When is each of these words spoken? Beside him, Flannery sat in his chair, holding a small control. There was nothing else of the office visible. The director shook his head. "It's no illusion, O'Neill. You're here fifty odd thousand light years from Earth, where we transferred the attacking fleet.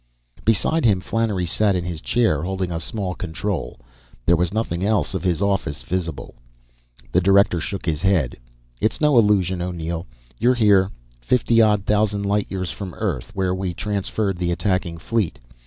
Beside 0.43 0.83
him, 0.83 0.99
Flannery 0.99 1.45
sat 1.45 1.75
in 1.75 1.85
his 1.85 2.01
chair, 2.01 2.41
holding 2.41 2.71
a 2.71 2.79
small 2.79 3.13
control. 3.13 3.79
There 4.25 4.35
was 4.35 4.51
nothing 4.51 4.83
else 4.83 5.13
of 5.13 5.21
the 5.21 5.45
office 5.45 5.83
visible. 5.83 6.33
The 7.11 7.21
director 7.21 7.59
shook 7.59 7.85
his 7.85 8.01
head. 8.01 8.35
"It's 8.79 8.99
no 8.99 9.15
illusion, 9.19 9.61
O'Neill. 9.61 10.07
You're 10.39 10.55
here 10.55 10.89
fifty 11.21 11.61
odd 11.61 11.85
thousand 11.85 12.23
light 12.23 12.47
years 12.49 12.71
from 12.71 12.95
Earth, 12.95 13.29
where 13.35 13.53
we 13.53 13.75
transferred 13.75 14.39
the 14.39 14.49
attacking 14.51 14.97
fleet. 14.97 15.37